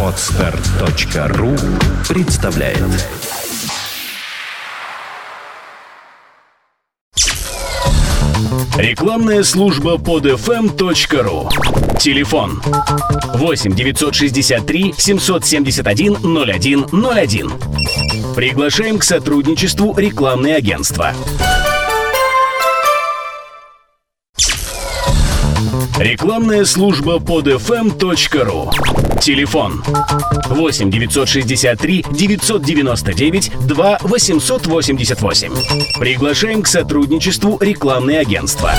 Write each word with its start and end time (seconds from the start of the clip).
Отстар.ру 0.00 1.56
представляет. 2.08 2.78
Рекламная 8.76 9.42
служба 9.42 9.98
подфм.ру 9.98 11.48
Телефон 11.98 12.62
8 13.34 13.74
963 13.74 14.94
771 14.96 16.16
0101 16.92 17.52
Приглашаем 18.36 18.98
к 18.98 19.04
сотрудничеству 19.04 19.96
рекламные 19.96 20.56
агентства. 20.56 21.12
Рекламная 25.98 26.64
служба 26.64 27.20
подфм.ру 27.20 28.70
Телефон 29.20 29.82
8 30.48 30.90
963 30.90 32.04
999 32.10 33.52
2 33.66 33.98
888. 34.02 35.52
Приглашаем 36.00 36.62
к 36.62 36.66
сотрудничеству 36.66 37.58
рекламные 37.60 38.18
агентства. 38.18 38.72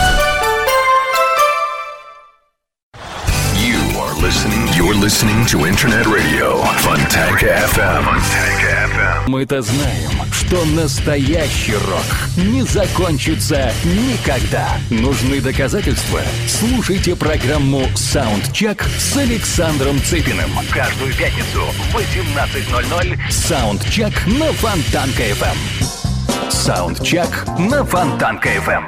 You 3.55 3.79
are 3.97 4.13
listening. 4.21 4.67
You're 4.75 4.93
listening 4.93 5.45
to 5.45 5.65
Internet 5.65 6.05
Radio 6.07 6.61
Fontanka 6.83 7.47
FM. 7.73 8.03
FM. 8.05 9.29
Мы-то 9.29 9.61
знаем, 9.61 10.11
что 10.47 10.63
настоящий 10.65 11.73
рок 11.73 12.05
не 12.37 12.61
закончится 12.63 13.71
никогда. 13.83 14.77
Нужны 14.89 15.41
доказательства? 15.41 16.21
Слушайте 16.47 17.15
программу 17.15 17.85
«Саундчек» 17.95 18.83
с 18.83 19.17
Александром 19.17 19.99
Цыпиным. 20.01 20.51
Каждую 20.71 21.13
пятницу 21.15 21.61
в 21.61 21.95
18.00 21.95 23.31
«Саундчек» 23.31 24.27
на 24.27 24.53
Фонтанка-ФМ. 24.53 26.51
«Саундчек» 26.51 27.45
на 27.57 27.83
Фонтанка-ФМ. 27.83 28.83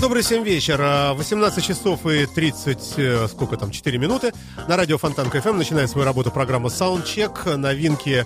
Добрый 0.00 0.22
всем 0.22 0.44
вечер. 0.44 0.78
А, 0.80 1.14
18 1.14 1.64
часов 1.64 2.06
и 2.06 2.26
30, 2.26 2.94
э, 2.96 3.28
сколько 3.28 3.56
там, 3.56 3.70
4 3.70 3.98
минуты. 3.98 4.32
На 4.68 4.76
радио 4.76 4.98
Фонтанка 4.98 5.30
ФМ 5.30 5.58
начинает 5.58 5.90
свою 5.90 6.06
работу 6.06 6.30
программа 6.30 6.68
Soundcheck. 6.68 7.56
Новинки 7.56 8.24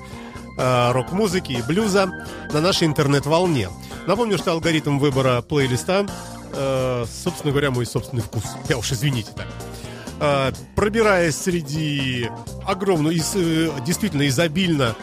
э, 0.56 0.92
рок-музыки 0.92 1.52
и 1.52 1.62
блюза 1.62 2.10
на 2.52 2.60
нашей 2.60 2.86
интернет-волне. 2.86 3.68
Напомню, 4.06 4.36
что 4.36 4.52
алгоритм 4.52 4.98
выбора 4.98 5.40
плейлиста, 5.40 6.06
э, 6.52 7.04
собственно 7.24 7.52
говоря, 7.52 7.70
мой 7.70 7.86
собственный 7.86 8.22
вкус. 8.22 8.44
Я 8.68 8.76
уж 8.76 8.92
извините 8.92 9.30
так. 9.34 9.46
Э, 10.20 10.52
пробираясь 10.76 11.36
среди 11.36 12.30
огромного, 12.66 13.12
из, 13.12 13.32
э, 13.34 13.70
действительно 13.84 14.28
изобильно 14.28 14.94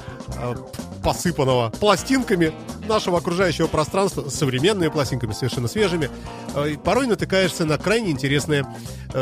посыпанного 1.03 1.71
пластинками 1.71 2.53
нашего 2.87 3.17
окружающего 3.17 3.67
пространства, 3.67 4.29
современными 4.29 4.87
пластинками, 4.87 5.33
совершенно 5.33 5.67
свежими, 5.67 6.09
порой 6.83 7.07
натыкаешься 7.07 7.65
на 7.65 7.77
крайне 7.77 8.11
интересные 8.11 8.65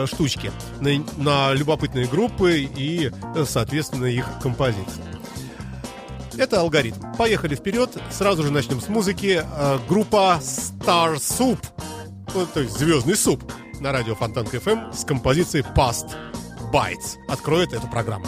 штучки, 0.06 0.52
на, 0.82 1.04
на 1.18 1.54
любопытные 1.54 2.06
группы 2.06 2.70
и, 2.76 3.12
соответственно, 3.48 4.06
их 4.06 4.26
композиции. 4.44 5.02
Это 6.40 6.62
алгоритм. 6.62 7.02
Поехали 7.18 7.54
вперед. 7.54 7.90
Сразу 8.12 8.44
же 8.44 8.52
начнем 8.52 8.80
с 8.80 8.88
музыки. 8.88 9.44
Э, 9.44 9.78
Группа 9.90 10.40
Star 10.42 11.16
Soup. 11.16 11.60
То 12.54 12.62
есть 12.62 12.78
звездный 12.78 13.18
суп 13.18 13.52
на 13.82 13.92
радио 13.92 14.16
Фонтан 14.16 14.46
КФМ 14.46 14.94
с 14.94 15.04
композицией 15.04 15.66
Past 15.76 16.16
Bites. 16.72 17.18
Откроет 17.28 17.74
эту 17.74 17.88
программу. 17.88 18.26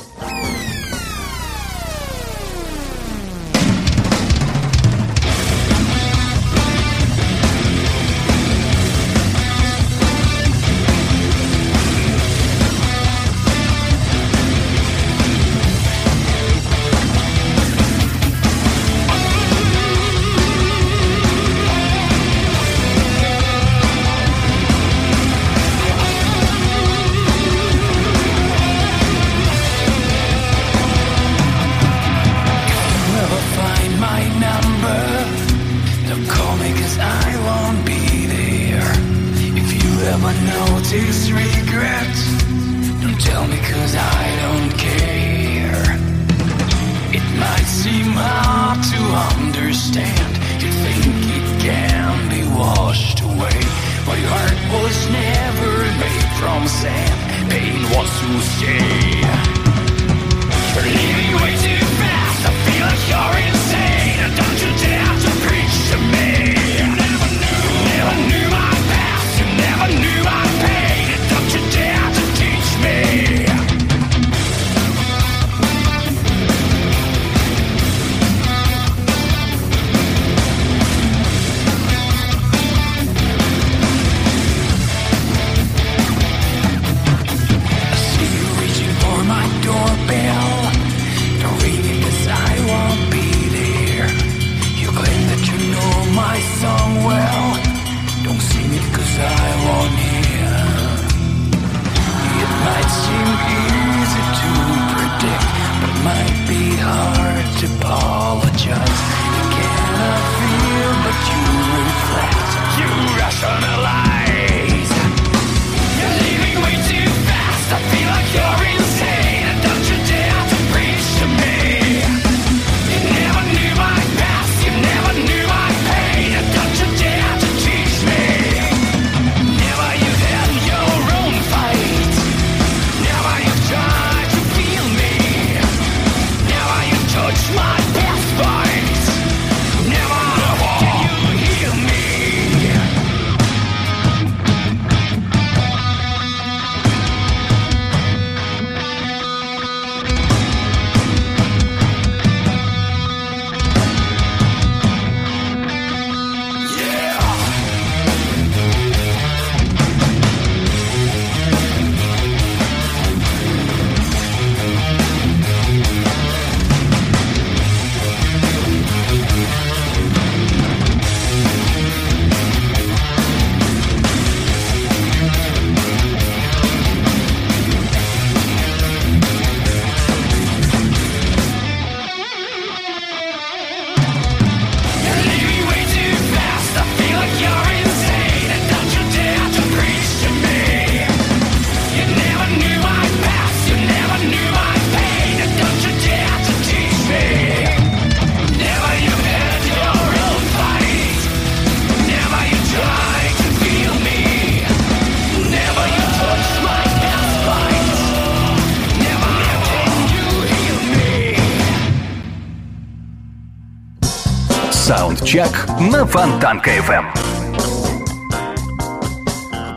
На 215.91 216.05
Фонтанка 216.05 216.71
FM. 216.77 217.05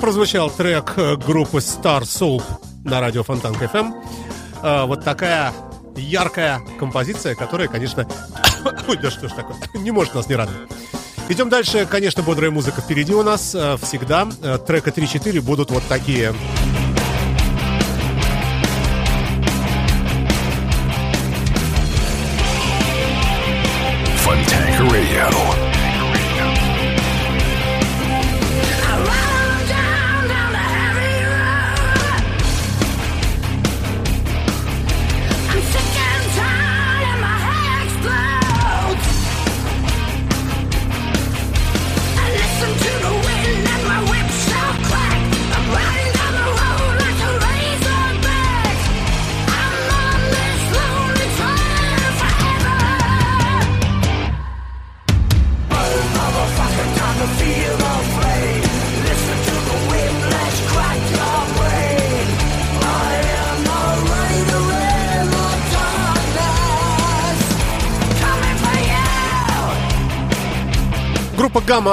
Прозвучал 0.00 0.48
трек 0.50 0.92
э, 0.96 1.16
группы 1.16 1.58
Star 1.58 2.02
Soul 2.02 2.40
на 2.84 3.00
радио 3.00 3.24
Фонтанка 3.24 3.64
FM. 3.64 3.92
Э, 4.62 4.84
Вот 4.84 5.02
такая 5.02 5.52
яркая 5.96 6.60
композиция, 6.78 7.34
которая, 7.34 7.66
конечно... 7.66 8.06
Ой, 8.88 8.96
да 8.96 9.10
что 9.10 9.28
ж 9.28 9.32
такое? 9.32 9.56
Не 9.74 9.90
может 9.90 10.14
нас 10.14 10.28
не 10.28 10.36
радовать. 10.36 10.70
Идем 11.28 11.48
дальше. 11.48 11.86
Конечно, 11.90 12.22
бодрая 12.22 12.52
музыка 12.52 12.80
впереди 12.80 13.12
у 13.12 13.22
нас 13.24 13.52
э, 13.54 13.76
всегда. 13.82 14.26
Трека 14.66 14.90
3-4 14.90 15.40
будут 15.40 15.72
вот 15.72 15.82
такие. 15.88 16.32
Funtank 24.24 24.80
Radio. 24.92 25.43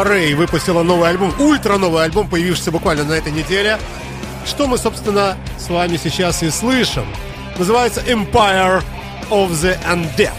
Ray 0.03 0.35
выпустила 0.35 0.83
новый 0.83 1.09
альбом, 1.09 1.33
ультра 1.39 1.77
новый 1.77 2.03
альбом, 2.03 2.27
появившийся 2.27 2.71
буквально 2.71 3.03
на 3.03 3.13
этой 3.13 3.31
неделе. 3.31 3.77
Что 4.45 4.67
мы, 4.67 4.77
собственно, 4.77 5.37
с 5.59 5.69
вами 5.69 5.97
сейчас 5.97 6.43
и 6.43 6.49
слышим. 6.49 7.05
Называется 7.57 8.01
Empire 8.01 8.83
of 9.29 9.49
the 9.51 9.77
Undead. 9.87 10.31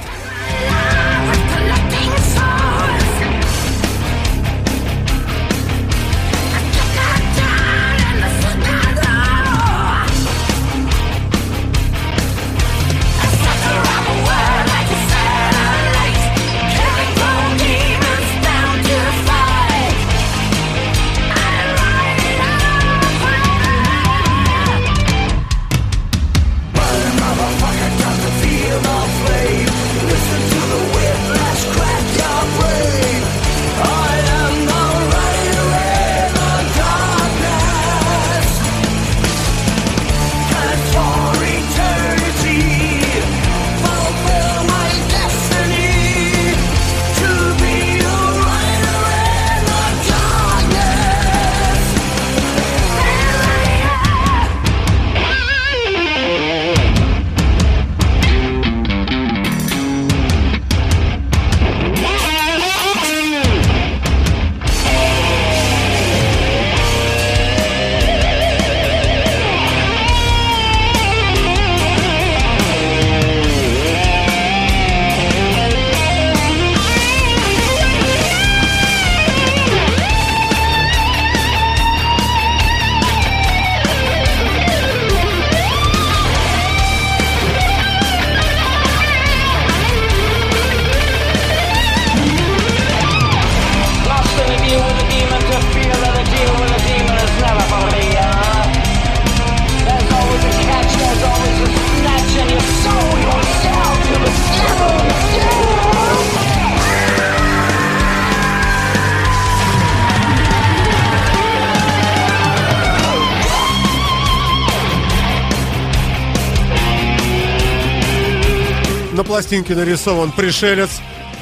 На 119.52 119.58
пластинке 119.58 119.78
нарисован 119.78 120.32
пришелец 120.32 120.88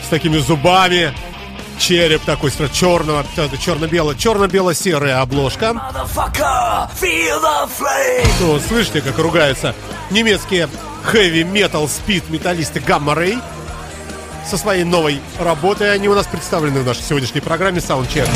с 0.04 0.08
такими 0.08 0.38
зубами. 0.38 1.14
Череп 1.78 2.20
такой 2.22 2.50
черного, 2.72 3.24
черно-бело, 3.56 4.16
черно-бело-серая 4.16 5.20
обложка. 5.20 5.80
Ну, 8.40 8.58
слышите, 8.58 9.00
как 9.00 9.16
ругаются 9.16 9.76
немецкие 10.10 10.68
хэви 11.04 11.44
метал 11.44 11.86
спид 11.86 12.28
металлисты 12.30 12.80
Gamma 12.80 13.16
Ray 13.16 13.40
со 14.44 14.58
своей 14.58 14.82
новой 14.82 15.20
работой. 15.38 15.94
Они 15.94 16.08
у 16.08 16.14
нас 16.16 16.26
представлены 16.26 16.80
в 16.80 16.86
нашей 16.86 17.04
сегодняшней 17.04 17.42
программе 17.42 17.78
Soundcheck. 17.78 18.28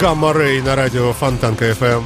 Gamma 0.00 0.34
Ray 0.34 0.62
на 0.62 0.76
радио 0.76 1.10
Фонтанка 1.14 1.70
FM. 1.70 2.04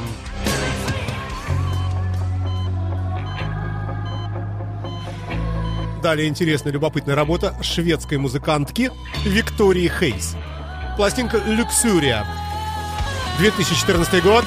Далее 6.00 6.28
интересная, 6.28 6.72
любопытная 6.72 7.16
работа 7.16 7.56
шведской 7.60 8.18
музыкантки 8.18 8.92
Виктории 9.24 9.88
Хейс. 9.88 10.36
Пластинка 10.96 11.38
«Люксурия». 11.38 12.24
2014 13.38 14.22
год. 14.22 14.44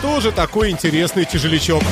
Тоже 0.00 0.32
такой 0.32 0.70
интересный 0.70 1.26
тяжелячок. 1.26 1.82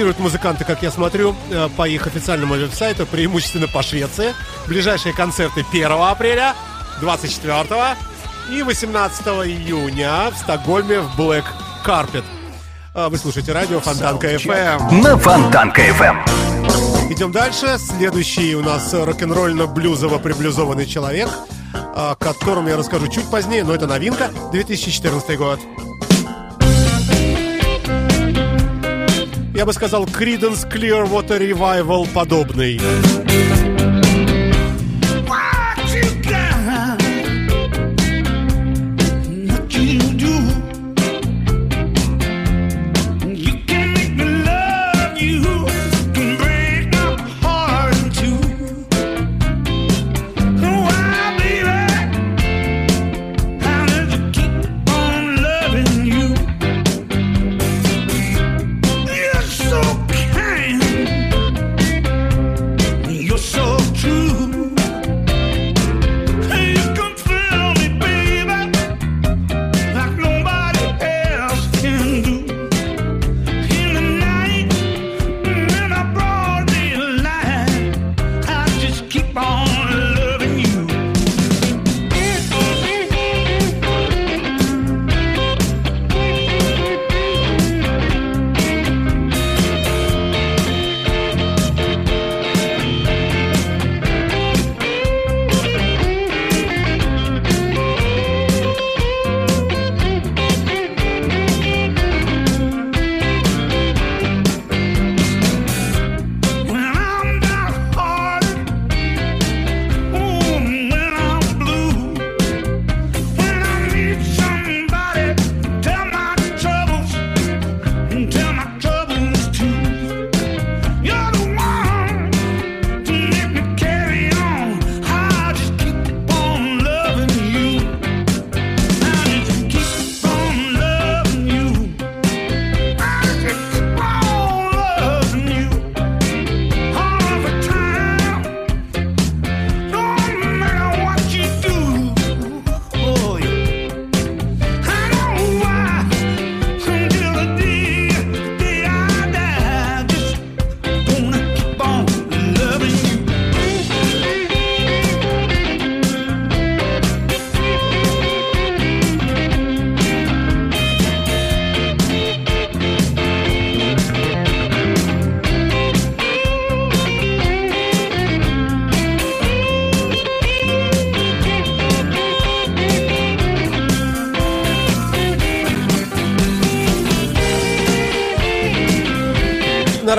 Гастролируют 0.00 0.18
музыканты, 0.18 0.64
как 0.64 0.82
я 0.82 0.90
смотрю, 0.90 1.36
э, 1.50 1.68
по 1.76 1.86
их 1.86 2.06
официальному 2.06 2.54
веб-сайту, 2.54 3.04
преимущественно 3.04 3.68
по 3.68 3.82
Швеции. 3.82 4.34
Ближайшие 4.66 5.12
концерты 5.12 5.62
1 5.70 5.92
апреля, 5.92 6.54
24 7.02 7.96
и 8.50 8.62
18 8.62 9.26
июня 9.44 10.30
в 10.30 10.38
Стокгольме 10.38 11.00
в 11.00 11.20
Black 11.20 11.44
Carpet. 11.84 12.24
А, 12.94 13.10
Вы 13.10 13.18
слушаете 13.18 13.52
радио 13.52 13.78
Фонтанка 13.80 14.34
FM. 14.36 15.02
На 15.02 15.18
Фонтанка 15.18 15.82
FM. 15.82 17.12
Идем 17.12 17.30
дальше. 17.30 17.76
Следующий 17.78 18.54
у 18.54 18.62
нас 18.62 18.94
рок-н-ролльно-блюзово-приблюзованный 18.94 20.86
человек, 20.86 21.28
о 21.94 22.14
котором 22.14 22.68
я 22.68 22.78
расскажу 22.78 23.08
чуть 23.08 23.30
позднее, 23.30 23.64
но 23.64 23.74
это 23.74 23.86
новинка, 23.86 24.30
2014 24.50 25.36
год. 25.36 25.60
Я 29.60 29.66
бы 29.66 29.74
сказал, 29.74 30.06
Creedence 30.06 30.66
Clearwater 30.66 31.38
Revival 31.38 32.08
подобный. 32.14 32.80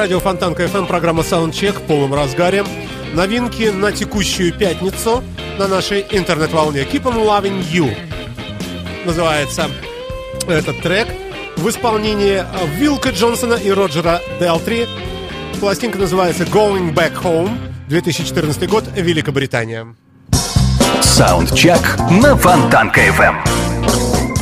Радио 0.01 0.19
Фонтанка 0.19 0.63
FM 0.63 0.87
программа 0.87 1.21
Soundcheck 1.21 1.73
в 1.73 1.81
полном 1.83 2.15
разгаре. 2.15 2.65
Новинки 3.13 3.65
на 3.69 3.91
текущую 3.91 4.51
пятницу 4.51 5.23
на 5.59 5.67
нашей 5.67 6.03
интернет-волне. 6.09 6.87
Keep 6.91 7.03
on 7.03 7.23
Loving 7.23 7.63
You 7.71 7.95
называется 9.05 9.69
этот 10.47 10.81
трек 10.81 11.07
в 11.55 11.69
исполнении 11.69 12.43
Вилка 12.79 13.11
Джонсона 13.11 13.53
и 13.53 13.69
Роджера 13.69 14.21
Делтри. 14.39 14.87
Пластинка 15.59 15.99
называется 15.99 16.45
Going 16.45 16.95
Back 16.95 17.21
Home 17.21 17.55
2014 17.87 18.67
год, 18.67 18.85
Великобритания. 18.95 19.95
Саундчек 21.03 21.99
на 22.09 22.35
Фонтанка 22.35 23.01
FM. 23.01 23.35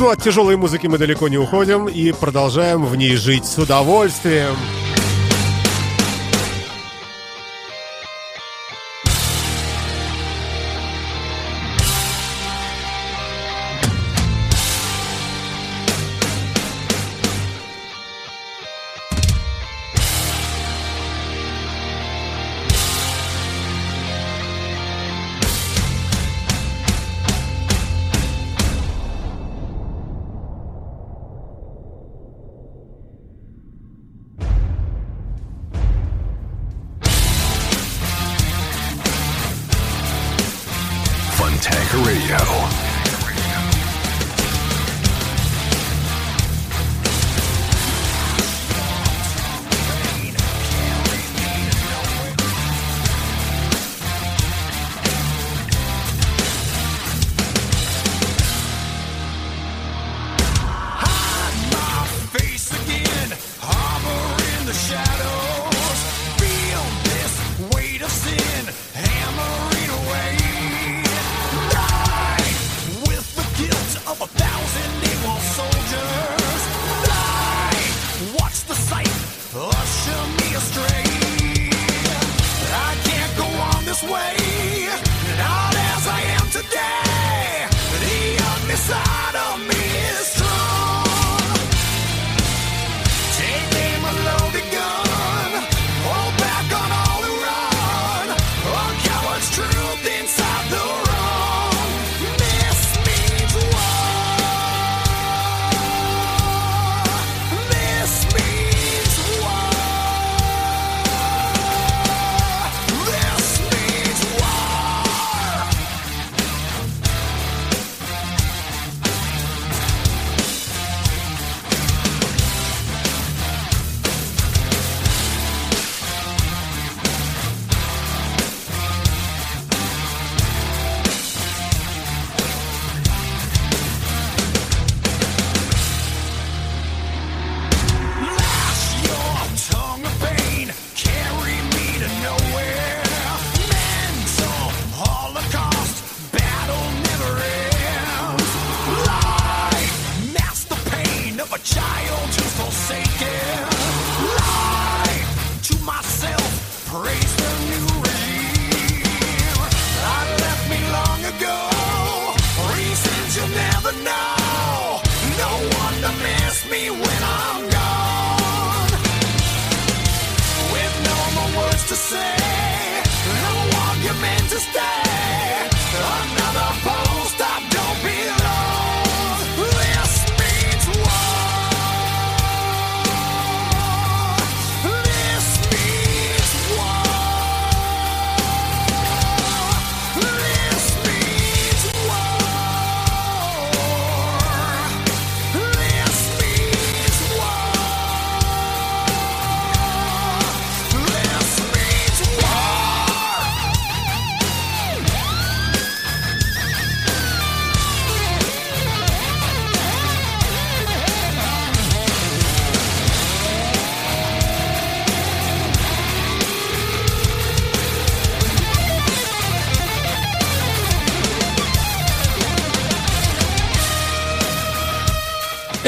Ну, 0.00 0.08
от 0.08 0.22
тяжелой 0.22 0.56
музыки 0.56 0.86
мы 0.86 0.96
далеко 0.96 1.28
не 1.28 1.36
уходим 1.36 1.86
и 1.86 2.12
продолжаем 2.12 2.86
в 2.86 2.96
ней 2.96 3.14
жить 3.16 3.44
с 3.44 3.58
удовольствием. 3.58 4.56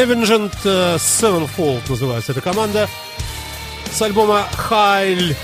Avenged 0.02 0.52
Sevenfold 0.98 1.82
называется 1.88 2.32
эта 2.32 2.40
команда. 2.40 2.88
С 3.92 4.02
альбома 4.02 4.48
Hail 4.68 5.36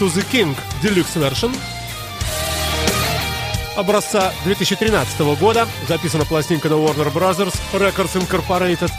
to 0.00 0.12
the 0.12 0.26
King 0.28 0.56
Deluxe 0.82 1.14
Version 1.14 1.56
образца 3.76 4.32
2013 4.44 5.20
года. 5.38 5.68
Записана 5.88 6.24
пластинка 6.24 6.68
на 6.68 6.74
Warner 6.74 7.12
Brothers 7.12 7.54
Records 7.72 8.14
Incorporated. 8.14 8.90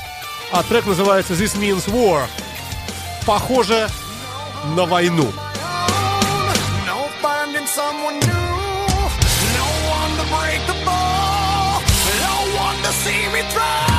А 0.51 0.63
трек 0.63 0.85
называется 0.85 1.33
This 1.33 1.57
Means 1.59 1.89
War. 1.89 2.25
Похоже 3.25 3.89
на 4.75 4.85
войну. 4.85 5.31
See 12.91 13.25
me 13.33 13.41
through 13.49 13.90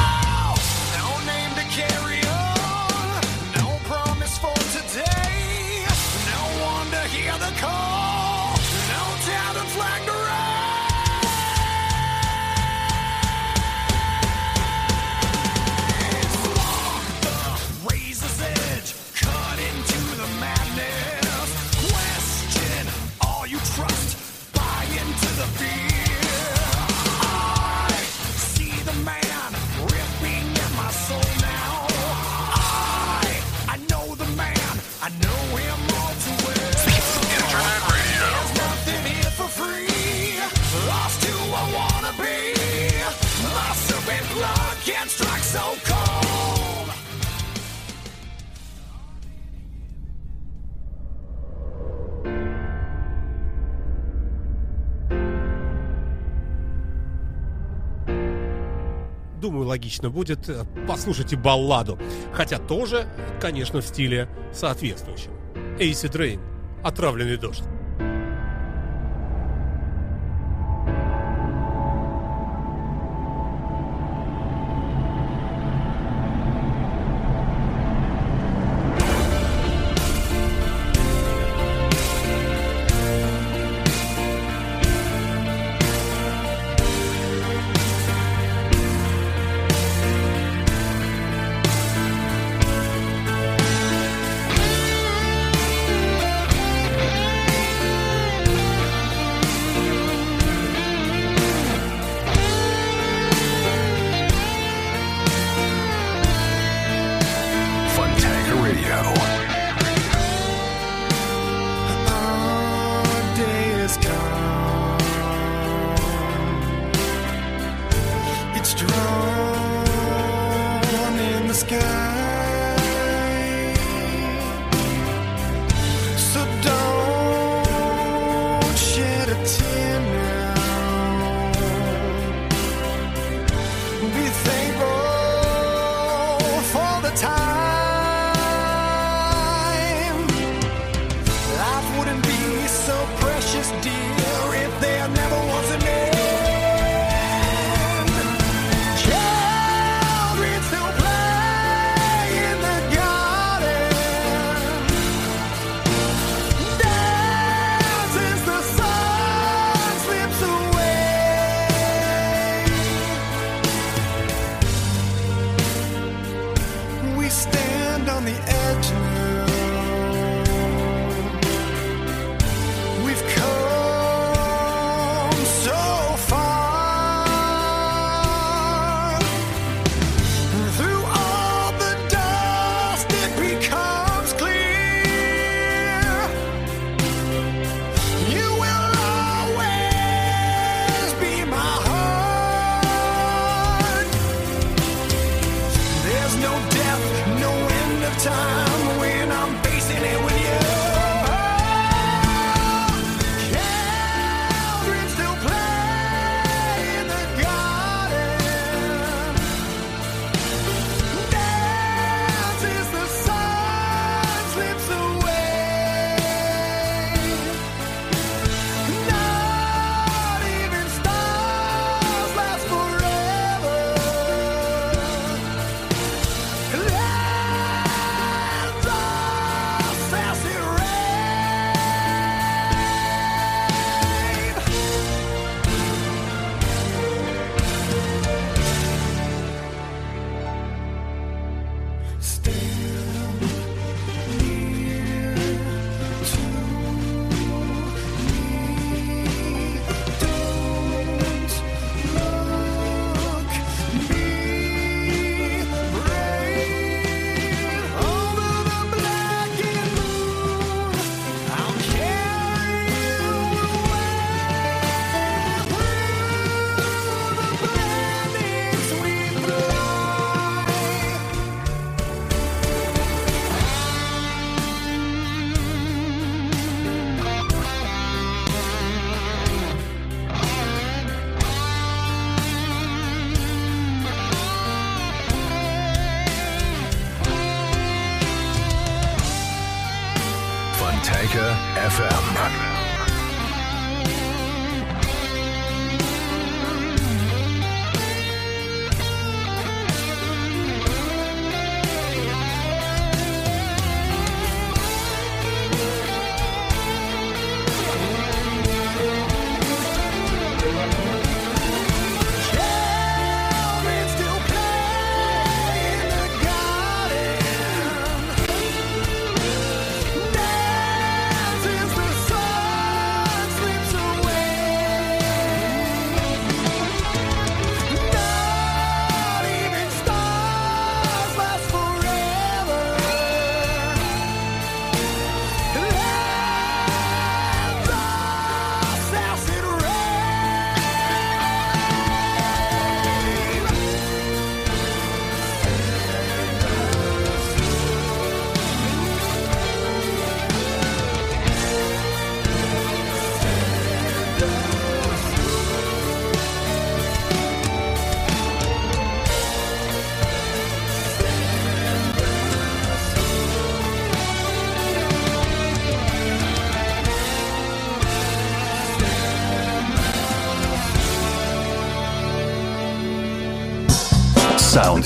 думаю, 59.52 59.68
логично 59.68 60.08
будет 60.08 60.48
э, 60.48 60.64
послушать 60.88 61.34
и 61.34 61.36
балладу, 61.36 61.98
хотя 62.32 62.58
тоже, 62.58 63.06
конечно, 63.38 63.82
в 63.82 63.86
стиле 63.86 64.28
соответствующем. 64.52 65.30
Эйси 65.78 66.08
Дрейн 66.08 66.40
«Отравленный 66.82 67.36
дождь». 67.36 67.64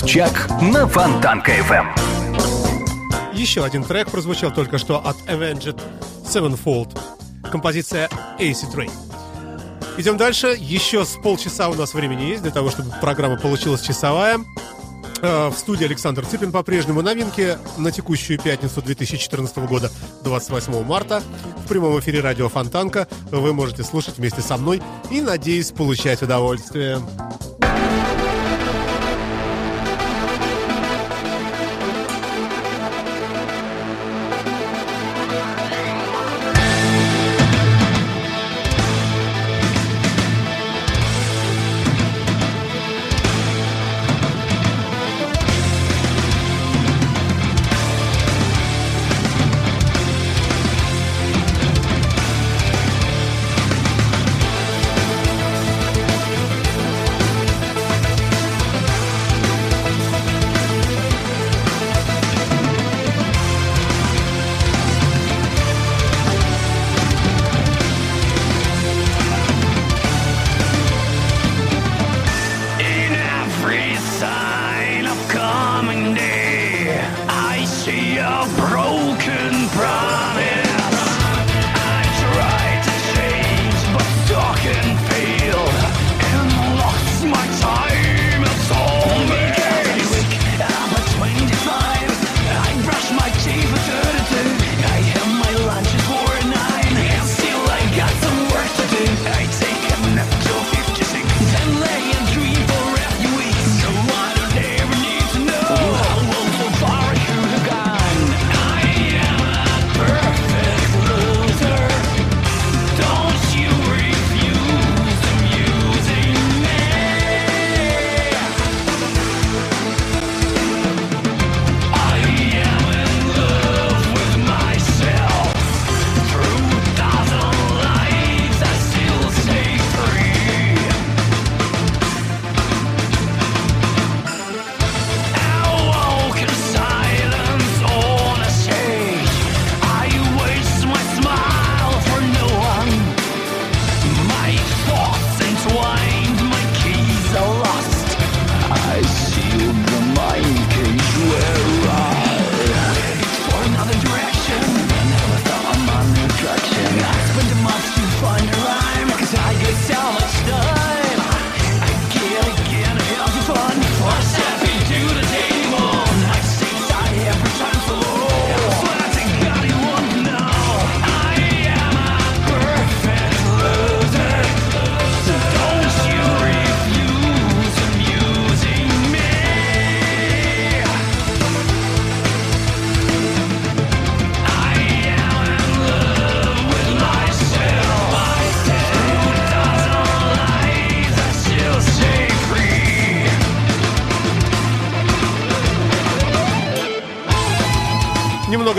Чак 0.07 0.49
на 0.61 0.87
Фонтанка 0.87 1.51
FM. 1.51 1.85
Еще 3.33 3.65
один 3.65 3.83
трек 3.83 4.09
прозвучал 4.09 4.53
только 4.53 4.77
что 4.77 5.05
от 5.05 5.17
Avenged 5.27 5.77
Sevenfold. 6.23 6.97
Композиция 7.51 8.07
Acid 8.39 8.73
Rain. 8.73 8.91
Идем 9.97 10.15
дальше. 10.15 10.55
Еще 10.57 11.03
с 11.03 11.17
полчаса 11.21 11.67
у 11.67 11.73
нас 11.73 11.93
времени 11.93 12.21
есть 12.21 12.41
для 12.41 12.51
того, 12.51 12.69
чтобы 12.71 12.89
программа 13.01 13.37
получилась 13.37 13.81
часовая. 13.81 14.39
Э, 15.21 15.49
в 15.49 15.57
студии 15.57 15.83
Александр 15.83 16.25
Цыпин 16.25 16.53
по-прежнему 16.53 17.01
новинки 17.01 17.57
на 17.77 17.91
текущую 17.91 18.39
пятницу 18.39 18.81
2014 18.81 19.57
года, 19.57 19.91
28 20.23 20.83
марта. 20.85 21.21
В 21.65 21.67
прямом 21.67 21.99
эфире 21.99 22.21
радио 22.21 22.47
Фонтанка 22.47 23.09
вы 23.29 23.53
можете 23.53 23.83
слушать 23.83 24.19
вместе 24.19 24.41
со 24.41 24.55
мной 24.55 24.81
и, 25.11 25.19
надеюсь, 25.19 25.71
получать 25.71 26.21
удовольствие. 26.21 27.01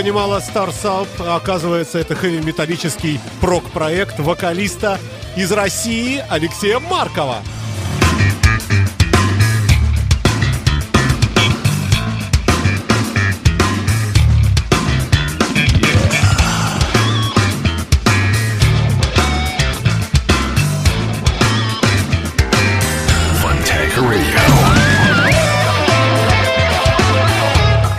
понимала, 0.09 0.39
Star 0.39 0.71
оказывается, 1.37 1.99
это 1.99 2.15
хэви-металлический 2.15 3.21
прок-проект 3.43 4.19
вокалиста 4.19 4.99
из 5.37 5.53
России 5.53 6.25
Алексея 6.31 6.79
Маркова. 6.79 7.43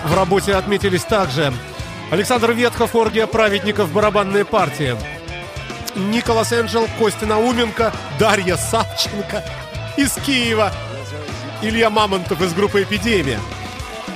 В 0.06 0.16
работе 0.16 0.56
отметились 0.56 1.04
также 1.04 1.54
Александр 2.12 2.54
Ветхов, 2.54 2.96
Оргия 2.96 3.28
Праведников, 3.28 3.92
барабанная 3.92 4.44
партия. 4.44 4.98
Николас 5.96 6.52
Энджел, 6.52 6.88
Костя 6.98 7.28
Науменко, 7.28 7.94
Дарья 8.18 8.58
Савченко 8.58 9.44
из 9.96 10.14
Киева. 10.14 10.72
Илья 11.62 11.90
Мамонтов 11.90 12.42
из 12.42 12.54
группы 12.54 12.82
«Эпидемия». 12.84 13.40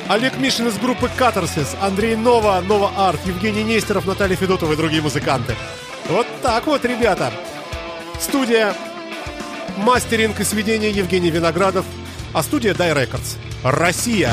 Олег 0.09 0.37
Мишин 0.37 0.67
из 0.67 0.77
группы 0.77 1.09
«Катарсис», 1.17 1.75
Андрей 1.81 2.15
Нова, 2.15 2.61
Нова 2.65 2.91
Арт, 2.97 3.19
Евгений 3.25 3.63
Нестеров, 3.63 4.05
Наталья 4.05 4.35
Федотова 4.35 4.73
и 4.73 4.75
другие 4.75 5.01
музыканты. 5.01 5.55
Вот 6.09 6.25
так 6.41 6.65
вот, 6.65 6.83
ребята. 6.85 7.31
Студия 8.19 8.73
мастеринг 9.77 10.39
и 10.39 10.43
сведение 10.43 10.91
Евгений 10.91 11.29
Виноградов, 11.29 11.85
а 12.33 12.43
студия 12.43 12.73
Дай 12.73 12.93
Рекордс. 12.93 13.35
Россия. 13.63 14.31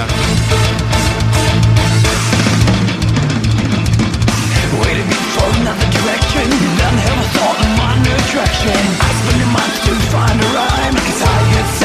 I 8.33 8.45
spend 8.47 9.43
a 9.43 9.47
month 9.47 9.83
to 9.87 9.95
find 10.15 10.41
a 10.41 10.47
rhyme. 10.55 10.95
Cause 10.95 11.23
I 11.23 11.53
get 11.53 11.80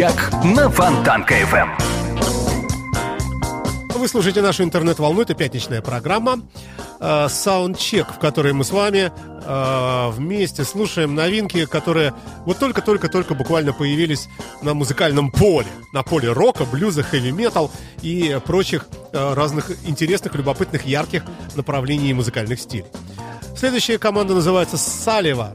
Саундчек 0.00 0.32
на 0.44 0.70
Фонтанка 0.70 1.34
FM. 1.42 1.68
Вы 3.96 4.08
слушаете 4.08 4.40
нашу 4.40 4.62
интернет-волну, 4.62 5.20
это 5.20 5.34
пятничная 5.34 5.82
программа 5.82 6.40
э, 7.00 7.26
Soundcheck, 7.26 8.14
в 8.14 8.18
которой 8.18 8.54
мы 8.54 8.64
с 8.64 8.70
вами 8.70 9.12
э, 9.12 10.10
вместе 10.12 10.64
слушаем 10.64 11.14
новинки, 11.14 11.66
которые 11.66 12.14
вот 12.46 12.58
только-только-только 12.58 13.34
буквально 13.34 13.74
появились 13.74 14.30
на 14.62 14.72
музыкальном 14.72 15.30
поле. 15.30 15.68
На 15.92 16.02
поле 16.02 16.32
рока, 16.32 16.64
блюза, 16.64 17.02
хэви-метал 17.02 17.70
и 18.00 18.40
прочих 18.46 18.86
э, 19.12 19.34
разных 19.34 19.70
интересных, 19.86 20.34
любопытных, 20.34 20.86
ярких 20.86 21.24
направлений 21.56 22.14
музыкальных 22.14 22.58
стилей. 22.58 22.86
Следующая 23.54 23.98
команда 23.98 24.32
называется 24.32 24.78
«Салева» 24.78 25.54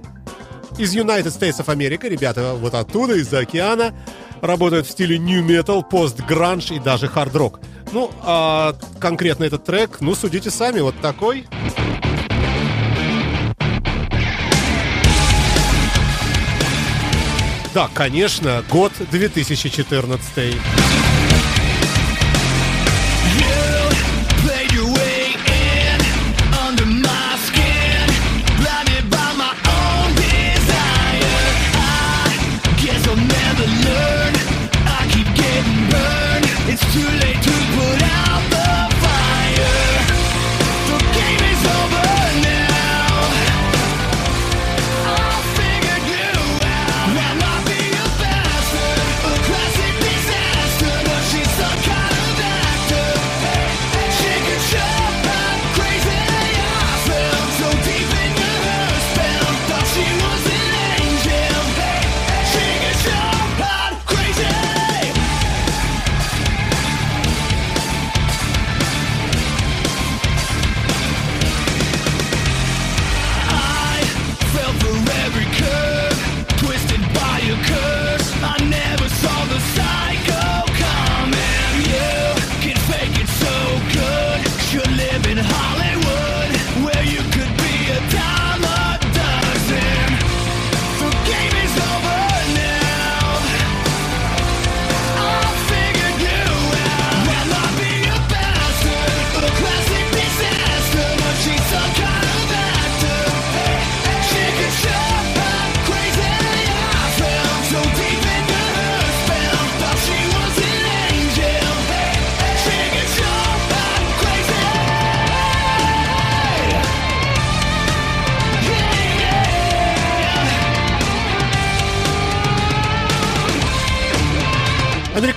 из 0.78 0.94
United 0.96 1.34
States 1.34 1.58
of 1.58 1.66
America. 1.66 2.08
Ребята 2.08 2.54
вот 2.54 2.76
оттуда, 2.76 3.16
из-за 3.16 3.40
океана, 3.40 3.96
работают 4.42 4.88
в 4.88 4.92
стиле 4.92 5.18
New 5.18 5.46
Metal, 5.46 5.84
пост-гранж 5.88 6.72
и 6.72 6.80
даже 6.80 7.08
хард-рок. 7.08 7.60
Ну, 7.92 8.12
а 8.22 8.76
конкретно 9.00 9.44
этот 9.46 9.64
трек, 9.64 9.98
ну, 10.02 10.16
судите 10.16 10.50
сами, 10.50 10.80
вот 10.80 11.00
такой. 11.02 11.46
Да, 17.74 17.90
конечно, 17.94 18.64
год 18.70 18.94
2014. 19.12 20.56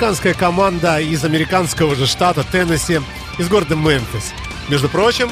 Американская 0.09 0.33
команда 0.33 1.01
из 1.01 1.23
американского 1.23 1.95
же 1.95 2.07
штата 2.07 2.43
Теннесси, 2.43 2.99
из 3.37 3.47
города 3.51 3.77
Мемфис. 3.77 4.33
Между 4.71 4.89
прочим, 4.89 5.31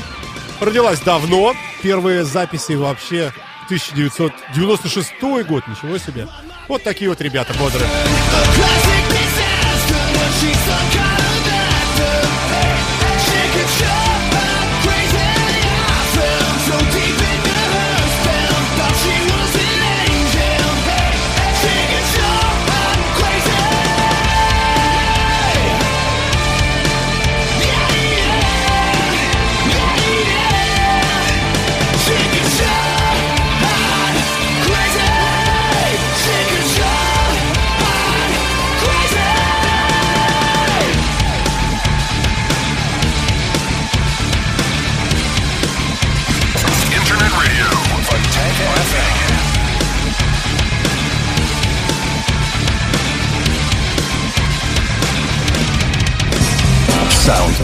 родилась 0.61 1.01
давно. 1.01 1.55
Первые 1.83 2.25
записи 2.25 2.73
вообще 2.73 3.33
1996 3.69 5.15
год, 5.49 5.67
ничего 5.67 5.97
себе. 5.97 6.29
Вот 6.69 6.83
такие 6.83 7.09
вот 7.09 7.23
ребята 7.23 7.55
бодрые. 7.55 7.89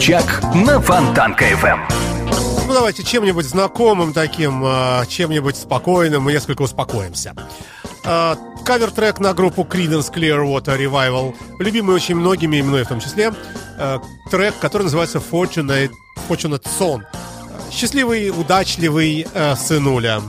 Собчак 0.02 0.42
на 0.52 0.80
Фонтанка 0.80 1.44
FM. 1.52 1.64
Эм. 1.64 1.80
Ну, 2.66 2.74
давайте 2.74 3.04
чем-нибудь 3.04 3.44
знакомым 3.46 4.12
таким, 4.12 4.60
а, 4.64 5.06
чем-нибудь 5.06 5.56
спокойным 5.56 6.24
мы 6.24 6.32
несколько 6.32 6.62
успокоимся. 6.62 7.36
А, 8.04 8.36
кавер-трек 8.64 9.20
на 9.20 9.32
группу 9.32 9.62
Creedence 9.62 10.12
Clearwater 10.12 10.76
Revival, 10.76 11.36
любимый 11.60 11.94
очень 11.94 12.16
многими, 12.16 12.56
и 12.56 12.62
мной 12.62 12.82
в 12.82 12.88
том 12.88 12.98
числе, 12.98 13.32
а, 13.78 14.02
трек, 14.28 14.58
который 14.58 14.82
называется 14.82 15.18
Fortunate, 15.18 15.92
Fortunate 16.28 16.66
Son. 16.80 17.02
Счастливый, 17.70 18.30
удачливый 18.30 19.28
сынуля. 19.56 20.20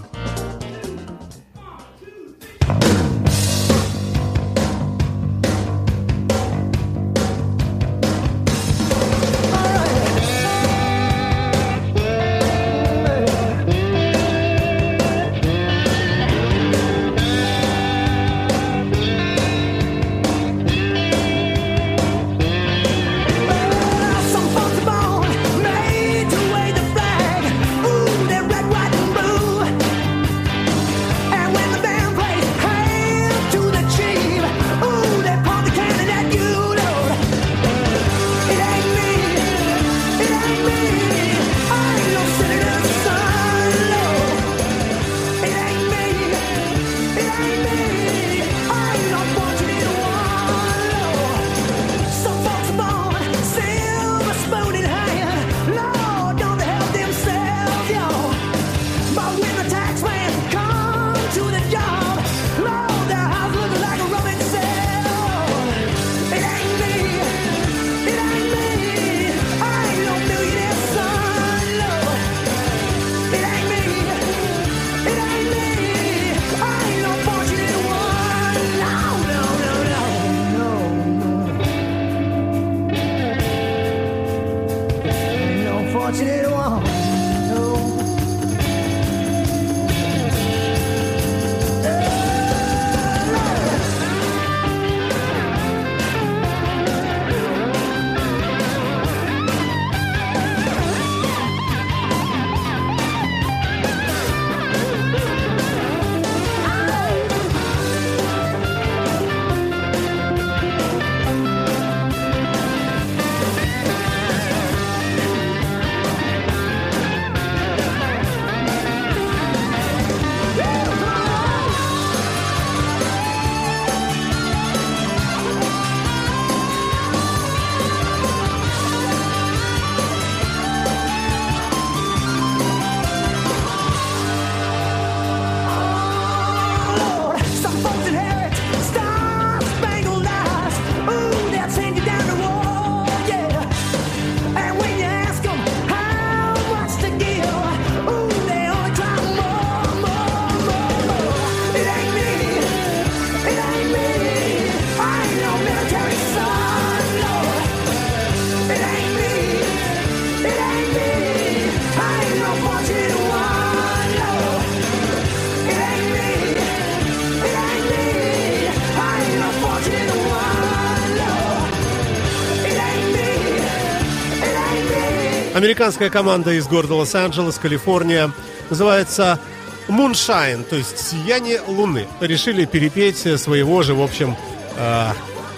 Американская 175.63 176.09
команда 176.09 176.51
из 176.51 176.67
города 176.67 176.95
Лос-Анджелес, 176.95 177.57
Калифорния, 177.57 178.31
называется 178.69 179.39
Moonshine, 179.87 180.61
то 180.65 180.75
есть 180.75 180.99
«Сияние 180.99 181.61
луны». 181.65 182.05
Решили 182.19 182.65
перепеть 182.65 183.19
своего 183.39 183.81
же, 183.81 183.93
в 183.93 184.01
общем, 184.01 184.35
э, 184.75 185.11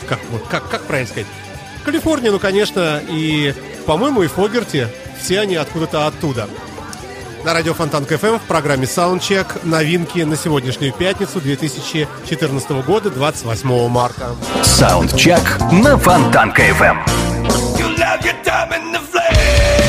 как, 0.08 0.20
как, 0.48 0.70
как 0.70 0.84
правильно 0.84 1.10
сказать, 1.10 1.26
Калифорнии, 1.84 2.30
ну, 2.30 2.38
конечно, 2.38 3.02
и, 3.10 3.56
по-моему, 3.88 4.22
и 4.22 4.28
Фогерти. 4.28 4.90
Все 5.20 5.40
они 5.40 5.56
откуда-то 5.56 6.06
оттуда. 6.06 6.48
На 7.44 7.56
радио 7.56 7.74
Фонтанка 7.74 8.06
ФМ 8.06 8.38
в 8.38 8.44
программе 8.48 8.86
«Саундчек» 8.86 9.64
новинки 9.64 10.20
на 10.20 10.38
сегодняшнюю 10.38 10.94
пятницу 10.94 11.42
2014 11.42 12.70
года, 12.86 13.10
28 13.10 13.88
марта. 13.88 14.36
«Саундчек» 14.62 15.42
на 15.72 15.98
Фонтан 15.98 16.52
КФМ. 16.52 17.00
You 17.80 17.98
love 17.98 18.22
your 18.22 18.36
time 18.44 18.72
in 18.72 18.92
the 18.92 19.02
flame. 19.12 19.85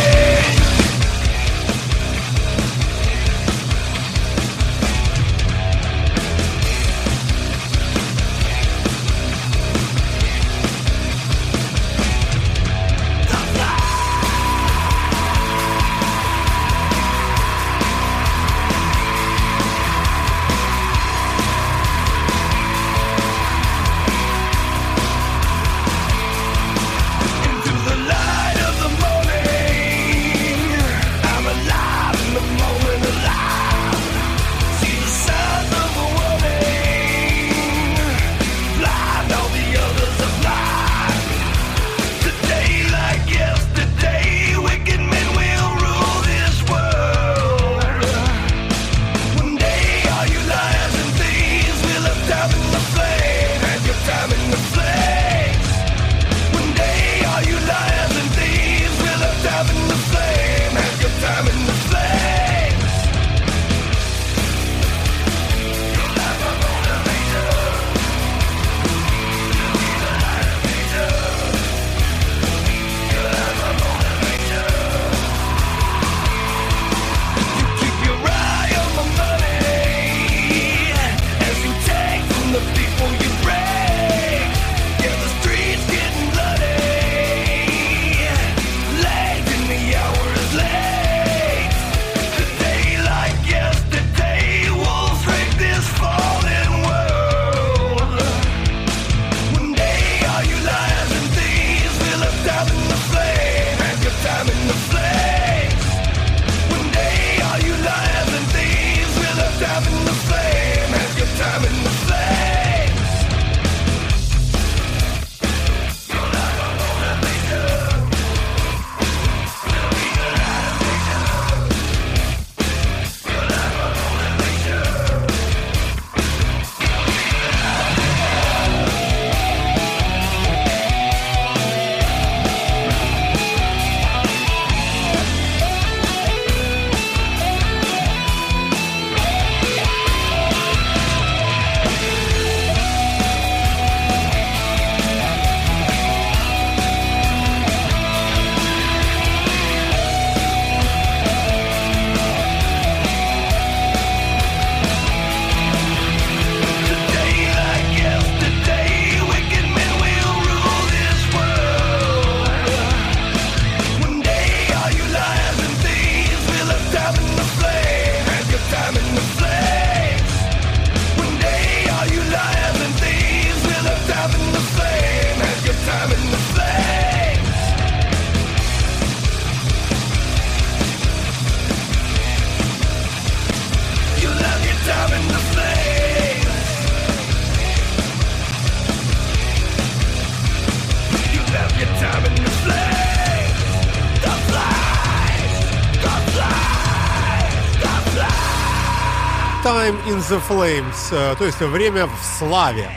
In 200.17 200.23
the 200.23 200.41
Flames, 200.49 201.13
э, 201.13 201.37
то 201.37 201.45
есть 201.45 201.61
время 201.61 202.07
в 202.07 202.39
славе. 202.39 202.91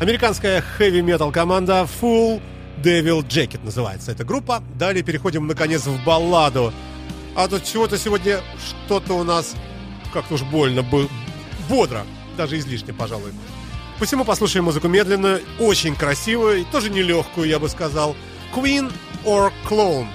Американская 0.00 0.60
хэви-метал 0.60 1.30
команда 1.30 1.86
Full 2.00 2.42
Devil 2.82 3.22
Jacket 3.26 3.64
называется 3.64 4.10
эта 4.12 4.24
группа. 4.24 4.62
Далее 4.74 5.04
переходим, 5.04 5.46
наконец, 5.46 5.86
в 5.86 6.04
балладу. 6.04 6.72
А 7.36 7.46
тут 7.46 7.64
чего-то 7.64 7.98
сегодня 7.98 8.40
что-то 8.58 9.12
у 9.14 9.22
нас 9.22 9.54
как-то 10.12 10.34
уж 10.34 10.42
больно 10.42 10.84
бодро, 11.68 12.04
даже 12.36 12.58
излишне, 12.58 12.92
пожалуй. 12.92 13.32
Посему 13.98 14.24
послушаем 14.24 14.64
музыку 14.64 14.88
медленную, 14.88 15.42
очень 15.60 15.94
красивую, 15.94 16.62
и 16.62 16.64
тоже 16.64 16.90
нелегкую, 16.90 17.48
я 17.48 17.58
бы 17.58 17.68
сказал. 17.68 18.16
Queen 18.54 18.92
or 19.24 19.52
Clone. 19.68 20.08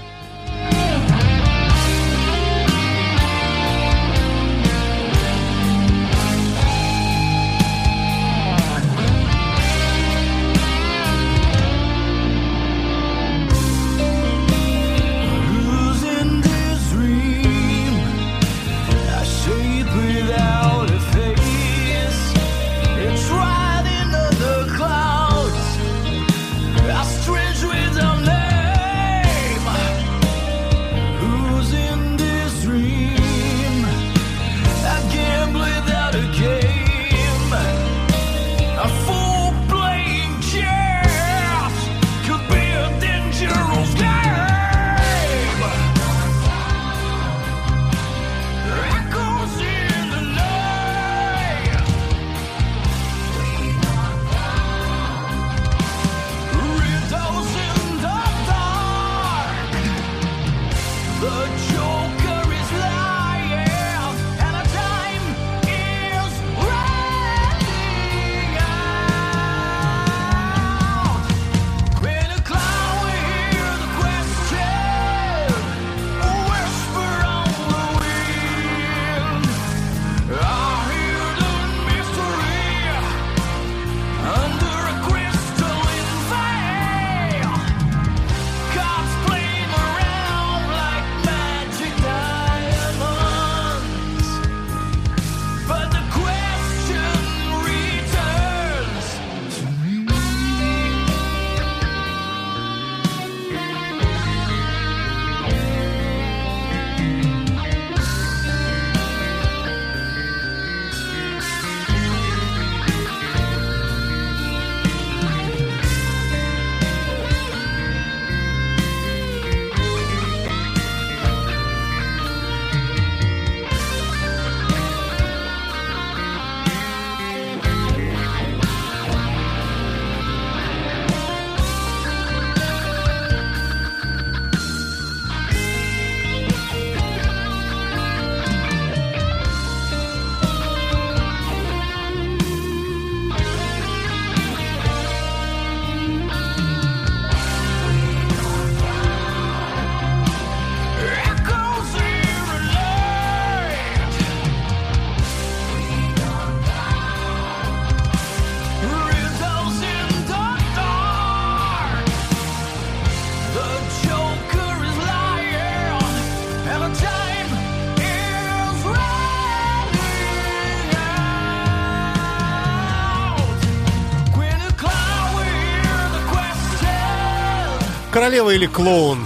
Королева 178.12 178.50
или 178.50 178.66
клоун? 178.66 179.26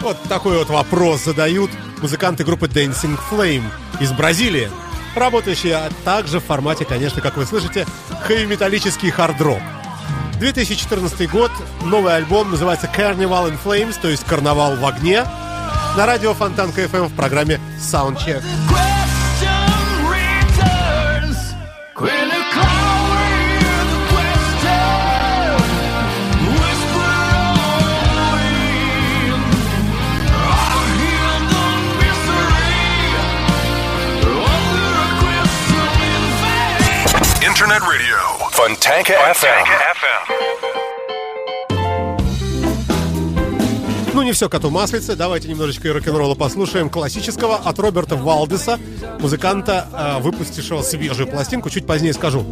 Вот 0.00 0.20
такой 0.28 0.58
вот 0.58 0.68
вопрос 0.68 1.22
задают 1.22 1.70
музыканты 2.02 2.44
группы 2.44 2.66
Dancing 2.66 3.18
Flame 3.30 3.64
из 4.00 4.10
Бразилии, 4.10 4.68
работающие 5.14 5.80
также 6.04 6.40
в 6.40 6.44
формате, 6.44 6.84
конечно, 6.84 7.22
как 7.22 7.36
вы 7.36 7.46
слышите, 7.46 7.86
хэви-металлический 8.22 9.10
хард-рок. 9.10 9.60
2014 10.40 11.30
год, 11.30 11.52
новый 11.84 12.16
альбом 12.16 12.50
называется 12.50 12.90
Carnival 12.94 13.52
in 13.52 13.58
Flames, 13.64 13.96
то 14.02 14.08
есть 14.08 14.24
«Карнавал 14.24 14.74
в 14.76 14.84
огне», 14.84 15.24
на 15.96 16.04
радио 16.04 16.34
Фонтанка 16.34 16.82
FM 16.82 17.06
в 17.06 17.14
программе 17.14 17.60
Soundcheck. 17.78 18.42
Internet 37.64 37.82
radio. 37.88 38.20
Fontanka 38.50 39.14
FM. 39.32 39.64
Ну, 44.12 44.22
не 44.22 44.32
все 44.32 44.50
коту 44.50 44.68
маслице. 44.68 45.16
Давайте 45.16 45.48
немножечко 45.48 45.88
и 45.88 45.90
рок-н-ролла 45.90 46.34
послушаем 46.34 46.90
классического 46.90 47.56
от 47.56 47.78
Роберта 47.78 48.16
Валдеса, 48.16 48.78
музыканта, 49.18 49.88
э, 49.90 50.20
выпустившего 50.20 50.82
свежую 50.82 51.26
пластинку. 51.26 51.70
Чуть 51.70 51.86
позднее 51.86 52.12
скажу. 52.12 52.44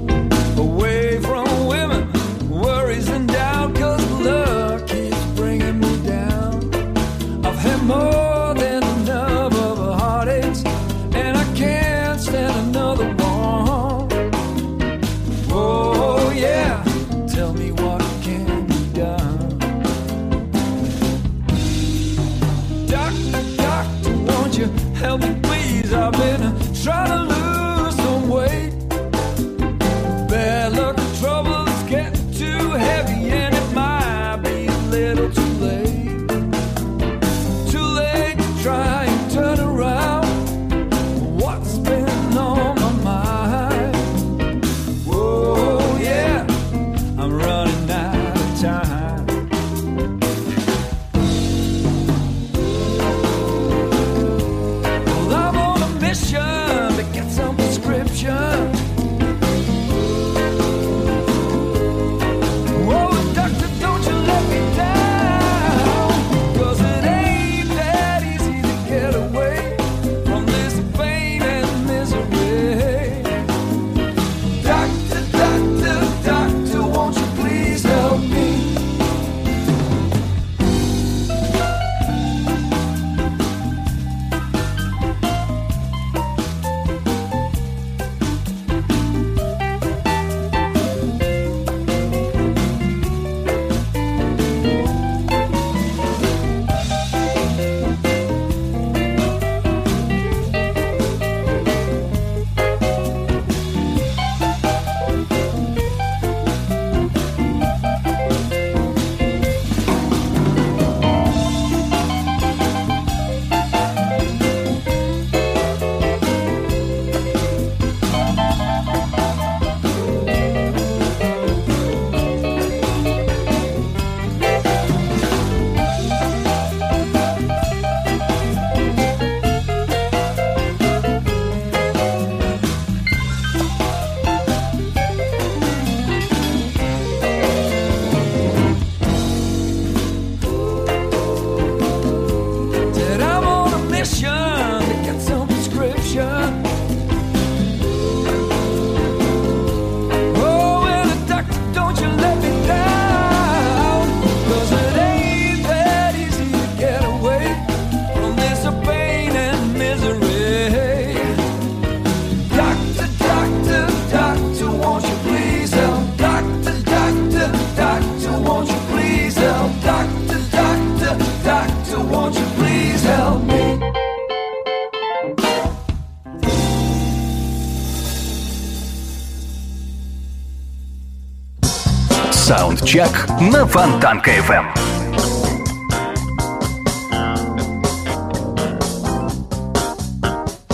Саундчек 182.46 183.28
на 183.40 183.64
Фонтанка 183.64 184.32
FM. 184.32 184.66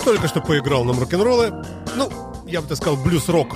Только 0.02 0.28
что 0.28 0.40
поиграл 0.40 0.84
нам 0.84 0.98
рок-н-роллы. 0.98 1.52
Ну, 1.94 2.10
я 2.46 2.62
бы 2.62 2.68
так 2.68 2.78
сказал, 2.78 2.96
блюз-рок. 2.96 3.54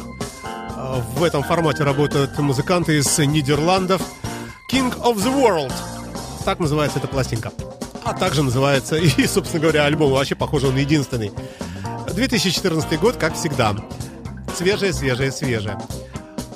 А, 0.76 1.02
В 1.16 1.22
этом 1.22 1.42
формате 1.42 1.84
работают 1.84 2.38
музыканты 2.38 2.98
из 2.98 3.18
Нидерландов. 3.18 4.02
King 4.70 4.94
of 5.00 5.16
the 5.16 5.34
World. 5.34 5.72
Так 6.44 6.58
называется 6.58 6.98
эта 6.98 7.08
пластинка. 7.08 7.50
А 8.04 8.12
также 8.12 8.42
называется 8.42 8.96
и, 8.98 9.26
собственно 9.26 9.62
говоря, 9.62 9.86
альбом. 9.86 10.12
Вообще, 10.12 10.34
похоже, 10.34 10.68
он 10.68 10.76
единственный. 10.76 11.32
2014 12.12 13.00
год, 13.00 13.16
как 13.16 13.34
всегда. 13.36 13.74
Свежее, 14.54 14.92
свежее, 14.92 15.32
свежее. 15.32 15.78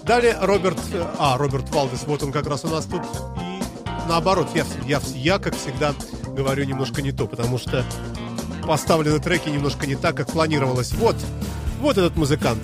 Далее 0.07 0.37
Роберт... 0.41 0.79
А, 1.19 1.37
Роберт 1.37 1.69
Валдес, 1.75 2.05
вот 2.07 2.23
он 2.23 2.31
как 2.31 2.47
раз 2.47 2.65
у 2.65 2.69
нас 2.69 2.85
тут. 2.85 3.03
И 3.43 4.09
наоборот, 4.09 4.49
я, 4.55 4.65
я, 4.87 5.01
я, 5.15 5.39
как 5.41 5.57
всегда, 5.57 5.95
говорю 6.29 6.65
немножко 6.65 7.03
не 7.03 7.11
то, 7.11 7.27
потому 7.27 7.59
что 7.59 7.85
поставлены 8.65 9.19
треки 9.19 9.49
немножко 9.49 9.85
не 9.85 9.97
так, 9.97 10.17
как 10.17 10.29
планировалось. 10.29 10.93
Вот, 10.93 11.17
вот 11.81 11.99
этот 11.99 12.17
музыкант. 12.17 12.61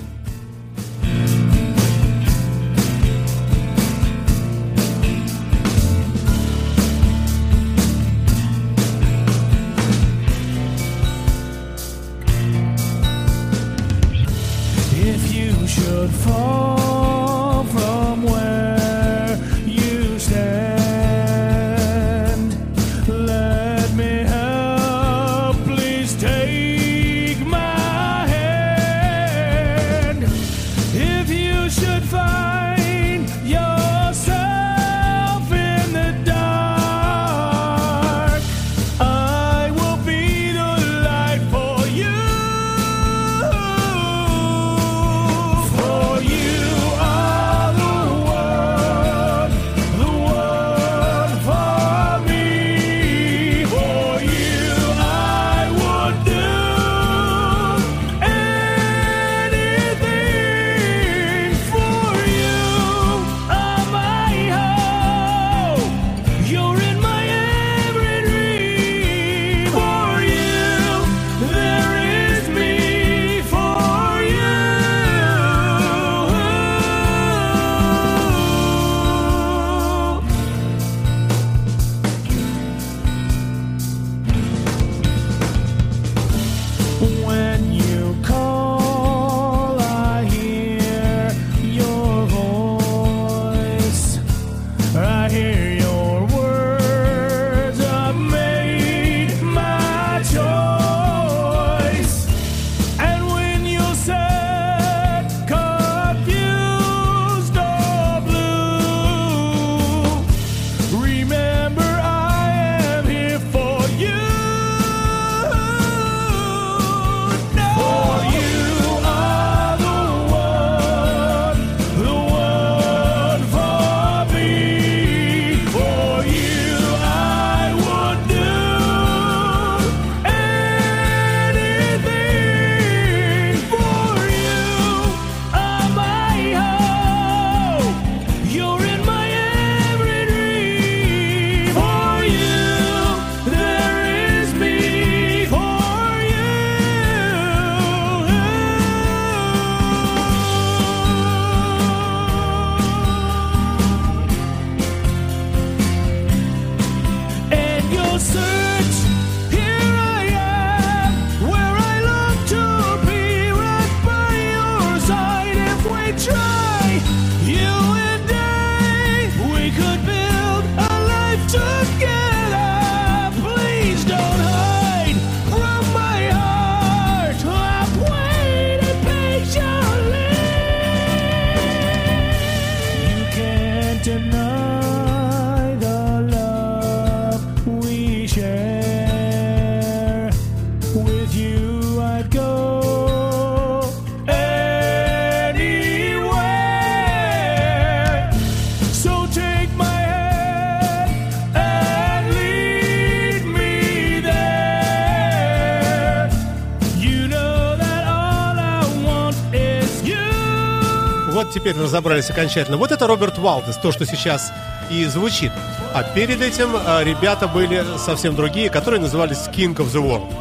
Теперь 211.63 211.81
разобрались 211.81 212.29
окончательно. 212.29 212.77
Вот 212.77 212.91
это 212.91 213.07
Роберт 213.07 213.39
Валдес, 213.39 213.77
то, 213.77 213.93
что 213.93 214.05
сейчас 214.05 214.53
и 214.91 215.05
звучит. 215.05 215.53
А 215.95 216.03
перед 216.03 216.41
этим 216.41 216.71
а, 216.75 217.05
ребята 217.05 217.47
были 217.47 217.85
совсем 217.99 218.35
другие, 218.35 218.69
которые 218.69 219.01
назывались 219.01 219.39
King 219.55 219.77
of 219.77 219.93
the 219.93 220.03
World. 220.03 220.35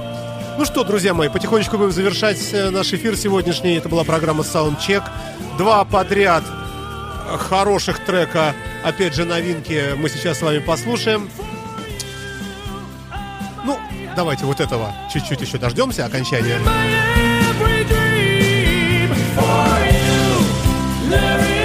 Ну 0.58 0.66
что, 0.66 0.84
друзья 0.84 1.14
мои, 1.14 1.30
потихонечку 1.30 1.78
будем 1.78 1.92
завершать 1.92 2.40
э, 2.54 2.72
наш 2.72 2.92
эфир 2.94 3.16
сегодняшний. 3.16 3.76
Это 3.76 3.88
была 3.88 4.04
программа 4.04 4.44
Soundcheck. 4.44 5.04
Два 5.60 5.86
подряд 5.86 6.44
э, 6.44 7.38
хороших 7.38 8.04
трека, 8.04 8.56
опять 8.84 9.14
же, 9.14 9.24
новинки 9.24 9.94
мы 9.98 10.10
сейчас 10.10 10.40
с 10.40 10.42
вами 10.42 10.58
послушаем. 10.58 11.30
Ну, 13.64 13.78
давайте 14.16 14.46
вот 14.46 14.60
этого 14.60 14.92
чуть-чуть 15.14 15.42
еще 15.42 15.60
дождемся 15.60 16.06
окончания. 16.06 16.60
There 21.12 21.40
is 21.56 21.61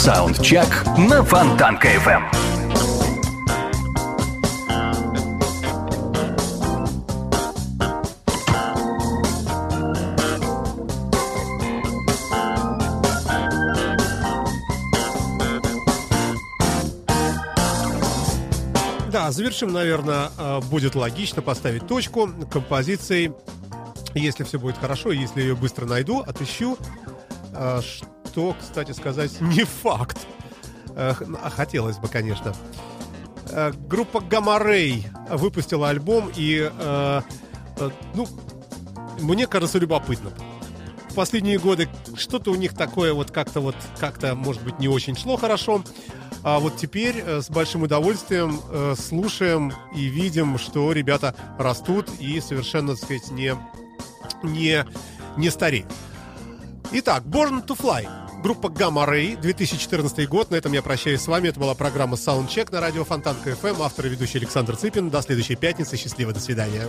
Саундчек 0.00 0.86
на 0.96 1.22
Фонтанка 1.22 1.88
FM. 1.88 2.22
Да, 19.12 19.30
завершим, 19.32 19.74
наверное, 19.74 20.30
э, 20.38 20.60
будет 20.70 20.94
логично 20.94 21.42
поставить 21.42 21.86
точку 21.86 22.30
композицией. 22.50 23.32
Если 24.14 24.44
все 24.44 24.58
будет 24.58 24.78
хорошо, 24.78 25.12
если 25.12 25.42
ее 25.42 25.54
быстро 25.54 25.84
найду, 25.84 26.20
отыщу. 26.20 26.78
Э, 27.52 27.82
Что, 28.30 28.54
кстати 28.60 28.92
сказать, 28.92 29.32
не 29.40 29.64
факт. 29.64 30.18
Э, 30.94 31.14
х- 31.14 31.26
а 31.42 31.50
Хотелось 31.50 31.98
бы, 31.98 32.06
конечно. 32.06 32.54
Э, 33.50 33.72
Группа 33.72 34.18
Ray 34.18 35.04
выпустила 35.36 35.88
альбом, 35.88 36.30
и, 36.36 36.70
э, 36.72 37.20
ну, 38.14 38.28
мне 39.18 39.48
кажется, 39.48 39.78
любопытно. 39.78 40.30
В 41.08 41.14
последние 41.14 41.58
годы 41.58 41.88
что-то 42.14 42.52
у 42.52 42.54
них 42.54 42.74
такое 42.74 43.12
вот 43.14 43.32
как-то 43.32 43.60
вот, 43.60 43.74
как-то, 43.98 44.36
может 44.36 44.62
быть, 44.62 44.78
не 44.78 44.86
очень 44.86 45.16
шло 45.16 45.36
хорошо. 45.36 45.82
А 46.44 46.60
вот 46.60 46.76
теперь 46.76 47.20
с 47.26 47.50
большим 47.50 47.82
удовольствием 47.82 48.60
слушаем 48.96 49.72
и 49.94 50.04
видим, 50.04 50.56
что 50.56 50.92
ребята 50.92 51.34
растут 51.58 52.08
и 52.20 52.40
совершенно, 52.40 52.94
так 52.94 53.02
сказать, 53.04 53.30
не, 53.32 53.56
не, 54.44 54.86
не 55.36 55.50
стареют. 55.50 55.88
Итак, 56.92 57.22
Born 57.22 57.64
to 57.64 57.78
Fly. 57.78 58.08
Группа 58.42 58.66
Gamma 58.66 59.08
Ray, 59.08 59.40
2014 59.40 60.28
год. 60.28 60.50
На 60.50 60.56
этом 60.56 60.72
я 60.72 60.82
прощаюсь 60.82 61.20
с 61.20 61.28
вами. 61.28 61.48
Это 61.48 61.60
была 61.60 61.74
программа 61.76 62.16
Soundcheck 62.16 62.72
на 62.72 62.80
радио 62.80 63.04
Фонтанка 63.04 63.50
FM. 63.50 63.80
Автор 63.80 64.06
и 64.06 64.08
ведущий 64.08 64.38
Александр 64.38 64.76
Цыпин. 64.76 65.08
До 65.08 65.22
следующей 65.22 65.54
пятницы. 65.54 65.96
Счастливо, 65.96 66.32
до 66.32 66.40
свидания. 66.40 66.88